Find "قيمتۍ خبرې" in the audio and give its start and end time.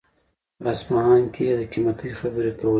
1.73-2.51